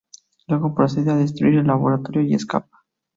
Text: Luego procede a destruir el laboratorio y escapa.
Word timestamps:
Luego 0.47 0.73
procede 0.73 1.11
a 1.11 1.15
destruir 1.15 1.59
el 1.59 1.67
laboratorio 1.67 2.23
y 2.23 2.33
escapa. 2.33 2.85